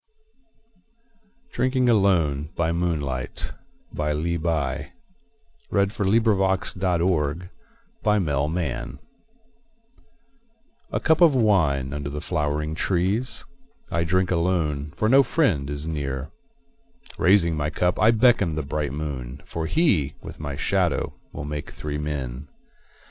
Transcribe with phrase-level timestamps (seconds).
[1.51, 3.53] DRINKING ALONE BY MOONLIGHT
[3.95, 4.89] [Three Poems]
[8.03, 8.99] I
[10.91, 13.45] A cup of wine, under the flowering trees;
[13.91, 16.31] I drink alone, for no friend is near.
[17.19, 21.69] Raising my cup I beckon the bright moon, For he, with my shadow, will make
[21.69, 22.47] three men.